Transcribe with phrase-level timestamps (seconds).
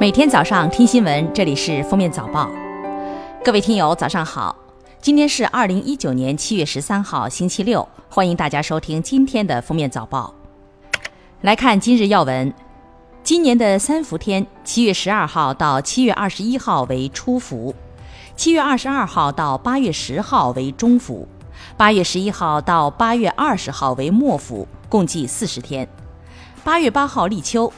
[0.00, 2.50] 每天早上听新闻，这里是封面早报。
[3.44, 4.56] 各位听友，早上好！
[4.98, 7.86] 今天是二零一九年七月十三号，星期六。
[8.08, 10.32] 欢迎大家收听今天的封面早报。
[11.42, 12.50] 来看今日要闻：
[13.22, 17.74] 今年的三伏天，七月十二号到七月二十一号为初伏，
[18.34, 21.28] 七月二十二号到八月十号为中伏，
[21.76, 25.86] 八月十一号到八月二十号为末伏，共计四十天。
[26.64, 27.70] 八月八号立秋。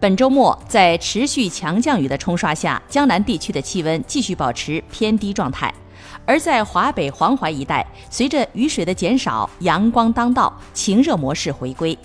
[0.00, 5.74] 本周末，在持续强降雨的冲刷下，江南地区的气温继续保持偏低状态。
[6.24, 11.98] 而在华北、黄淮一带，随着雨水的减少，阳光当道，晴热模式回归。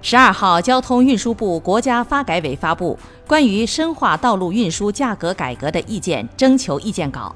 [0.00, 7.34] 十二号，交通运输部国家发改委发布关于深化道路运输价格改革的意见征求意见稿。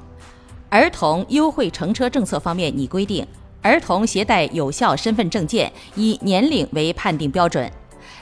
[0.69, 3.23] 儿童优惠乘车政策方面拟规定，
[3.61, 7.71] 儿童携带有效身份证件以年龄为判定标准。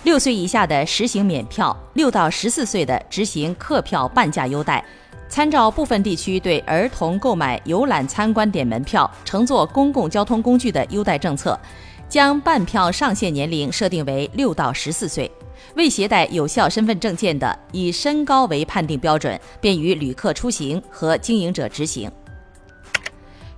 [0.04, 4.84] 六岁以下的实行免票，六到十四岁的执行客票半价优待。
[5.30, 11.60] 参照部分地区对儿童购买游览参观点门票、乘坐公共交通工具的优待政策，
[12.08, 15.30] 将半票上限年龄设定为六到十四岁。
[15.76, 22.10] 未携带有效身份证件的，以身高为判定标准，便于旅客出行和经营者执行。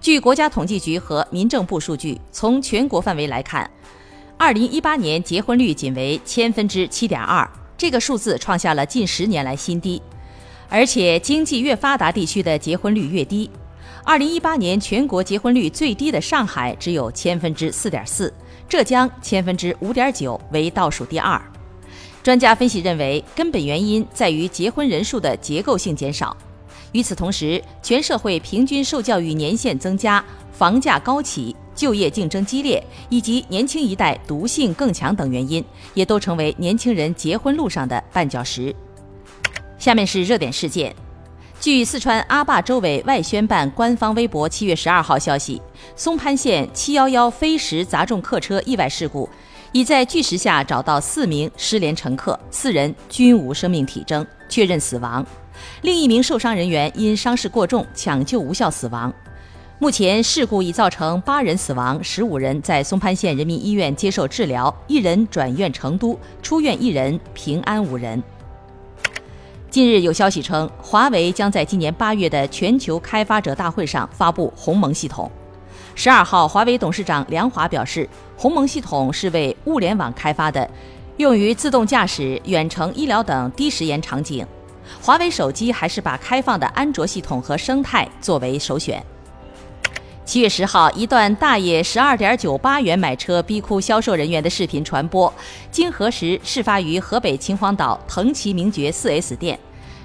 [0.01, 3.69] 据国家统计局和民政部数据，从全国范围来看。
[4.41, 7.45] 二零一八年结婚率仅为千分之七点二，
[7.77, 10.01] 这个数字创下了近十年来新低。
[10.69, 13.51] 而且经济越发达地区的结婚率越低。
[14.05, 18.33] 二零一八年全国结婚率最低的上海只有千分之四点四，
[18.69, 21.39] 浙江千分之五点九，为倒数第二。
[22.23, 26.35] 专家分析认为，根本原因在于结婚人数的结构性减少。
[26.93, 30.23] 与此同时，全社会平均受教育年限增加，
[30.53, 31.53] 房价高企。
[31.79, 35.63] 就业竞争激烈，以及年轻一代毒性更强等原因，
[35.93, 38.75] 也都成为年轻人结婚路上的绊脚石。
[39.77, 40.93] 下面是热点事件。
[41.57, 45.61] 据四川阿坝州委外宣办官方微博七月十二号消息，
[45.95, 49.29] 松潘县七幺幺飞石砸中客车意外事故，
[49.71, 55.25] 已在巨石下找到四名失联乘客，四人均无生命体征，确认死亡。
[55.83, 59.13] 另一名受伤人员因伤势过重，抢救无效死亡。
[59.81, 68.21] 目前事故已造成八人死亡，十五人在松潘县人民医院接受治疗，一人转院成都，出院一人平安无人。
[69.69, 75.31] 近日有消息称，华为将在今年八月的全球开发者大会上发布鸿蒙系统。
[75.95, 80.69] 十二号，华为董事长梁华表示，鸿蒙系统是为物联网开发的，
[81.15, 84.45] 用于自动驾驶、远程医疗等低时延场景。
[85.01, 89.01] 华为手机还是把开放的安卓系统和生态作为首选。
[90.29, 95.33] 七月十号，一段大爷十二点九八元买车逼哭销售人员的视频传播。
[95.71, 99.59] 经核实，事发于河北秦皇岛腾奇名爵 4S 店。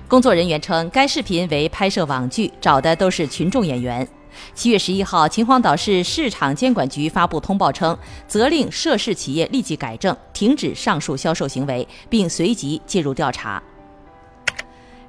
[0.09, 4.09] 工作人员称，该视频为拍摄网剧，找的都是群众演员。
[4.55, 7.95] 七月十一号，秦皇岛市市场监管局发布通报称，
[8.27, 13.63] 责令涉事企业立即改正，停止上述销售行为，并随即介入调查。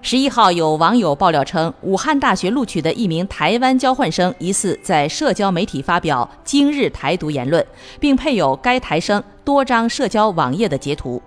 [0.08, 7.66] 十一号，有网友爆料称，武汉大学录取的一名台湾交换生疑似在社交媒体发表今日台独言论，
[8.00, 11.20] 并配有该台生多张社交网页的截图。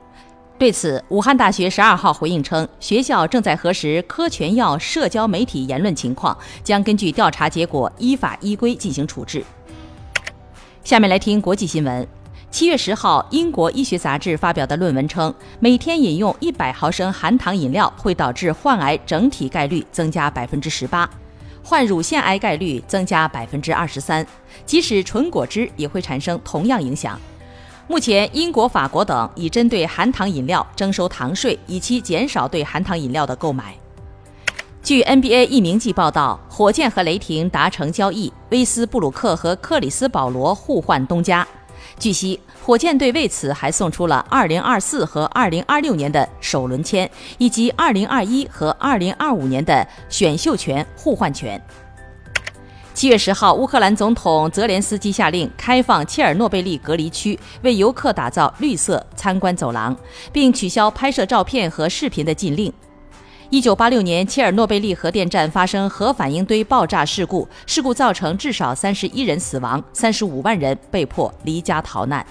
[0.57, 9.43] 对此，武汉大学十二号回应称，学校正在核实科全药社交媒体言论情况，将根据调查结果依法依规进行处置。
[10.85, 12.07] 下面来听国际新闻。
[12.51, 21.09] 七月十号，英国医学杂志发表的论文称，每天饮用一百毫升含糖饮料会导致患癌整体概率增加百分之十八，
[21.63, 24.27] 患乳腺癌概率增加百分之二十三。
[24.65, 27.21] 即使纯果汁也会产生同样影响。
[27.87, 33.75] 目前，英国、法国等已针对含糖饮料征收糖税，以期减少对含糖饮料的购买。
[34.83, 41.47] 据 NBA 一名记报道，火箭和雷霆达成交易，威斯布鲁克和克里斯保罗互换东家。
[41.99, 51.61] 据悉，火箭队为此还送出了2024和2026年的首轮签，以及2021和2025年的选秀权互换权。
[52.95, 59.97] 七月十号，乌克兰总统泽连斯基下令开放切尔诺贝利隔离区，为游客打造绿色参观走廊，
[60.33, 62.73] 并取消拍摄照片和视频的禁令。
[63.51, 72.25] 一九八六年，切尔诺贝利核电站发生核反应堆爆炸事故，事故造成至少三十一人死亡，三十五万人被迫离家逃难。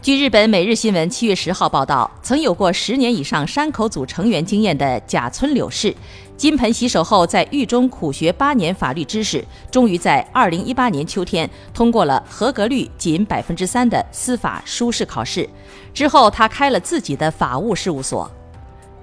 [0.00, 5.94] 据日本《每日新闻》七月十号报道，曾有过十年以上山口组成员经验的甲村柳氏，
[6.38, 15.46] 金盆洗手后在狱中苦学八年法律知识，终于在二零一八年秋天通过了合格率仅百分之三的司法书士考试。
[15.92, 18.30] 之后，他开了自己的法务事务所。